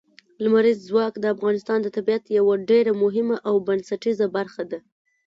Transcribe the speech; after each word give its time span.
لمریز 0.43 0.79
ځواک 0.89 1.13
د 1.19 1.25
افغانستان 1.35 1.79
د 1.81 1.87
طبیعت 1.97 2.23
یوه 2.37 2.53
ډېره 2.69 2.91
مهمه 3.03 3.37
او 3.47 3.55
بنسټیزه 3.67 4.27
برخه 4.37 4.63
ده. 4.71 4.79